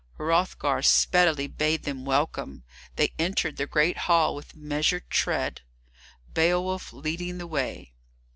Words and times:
Hrothgar 0.17 0.81
speedily 0.81 1.45
bade 1.45 1.83
them 1.83 2.05
welcome. 2.05 2.63
They 2.95 3.13
entered 3.19 3.57
the 3.57 3.67
great 3.67 3.97
hall 4.09 4.33
with 4.33 4.55
measured 4.55 5.11
tread, 5.11 5.61
Beowulf 6.33 6.91
leading 6.91 7.37
the 7.37 7.45
way. 7.45 7.93